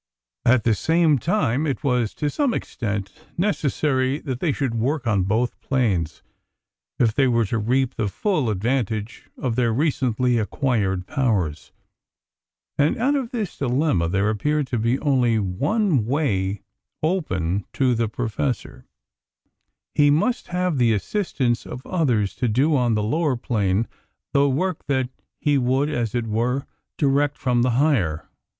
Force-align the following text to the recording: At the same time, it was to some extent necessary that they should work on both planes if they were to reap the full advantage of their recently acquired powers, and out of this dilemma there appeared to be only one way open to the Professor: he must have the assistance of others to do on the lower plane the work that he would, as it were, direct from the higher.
At 0.47 0.63
the 0.63 0.73
same 0.73 1.19
time, 1.19 1.67
it 1.67 1.83
was 1.83 2.15
to 2.15 2.27
some 2.31 2.55
extent 2.55 3.13
necessary 3.37 4.17
that 4.21 4.39
they 4.39 4.51
should 4.51 4.73
work 4.73 5.05
on 5.05 5.21
both 5.25 5.59
planes 5.61 6.23
if 6.97 7.13
they 7.13 7.27
were 7.27 7.45
to 7.45 7.59
reap 7.59 7.93
the 7.93 8.07
full 8.07 8.49
advantage 8.49 9.29
of 9.37 9.55
their 9.55 9.71
recently 9.71 10.39
acquired 10.39 11.05
powers, 11.05 11.71
and 12.79 12.97
out 12.97 13.13
of 13.15 13.29
this 13.29 13.55
dilemma 13.55 14.09
there 14.09 14.31
appeared 14.31 14.65
to 14.69 14.79
be 14.79 14.97
only 15.01 15.37
one 15.37 16.07
way 16.07 16.63
open 17.03 17.65
to 17.73 17.93
the 17.93 18.09
Professor: 18.09 18.87
he 19.93 20.09
must 20.09 20.47
have 20.47 20.79
the 20.79 20.93
assistance 20.93 21.63
of 21.63 21.85
others 21.85 22.33
to 22.37 22.47
do 22.47 22.75
on 22.75 22.95
the 22.95 23.03
lower 23.03 23.35
plane 23.37 23.87
the 24.33 24.49
work 24.49 24.85
that 24.87 25.09
he 25.39 25.59
would, 25.59 25.89
as 25.91 26.15
it 26.15 26.25
were, 26.25 26.65
direct 26.97 27.37
from 27.37 27.61
the 27.61 27.69
higher. 27.77 28.27